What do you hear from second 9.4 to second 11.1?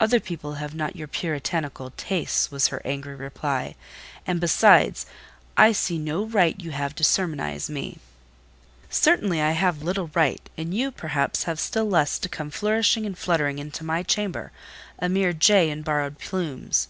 I have little right; and you,